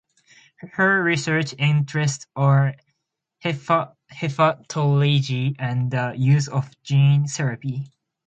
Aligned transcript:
Her 0.71 1.03
research 1.03 1.53
interests 1.59 2.25
are 2.35 2.73
hepatology 3.43 5.55
and 5.59 5.91
the 5.91 6.13
use 6.17 6.47
of 6.47 6.71
gene 6.81 7.27
therapy. 7.27 7.85